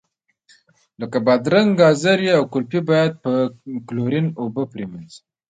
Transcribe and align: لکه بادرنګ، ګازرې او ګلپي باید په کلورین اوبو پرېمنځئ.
لکه 0.99 1.17
بادرنګ، 1.25 1.69
ګازرې 1.79 2.29
او 2.37 2.43
ګلپي 2.53 2.79
باید 2.89 3.11
په 3.23 3.31
کلورین 3.87 4.27
اوبو 4.41 4.63
پرېمنځئ. 4.71 5.17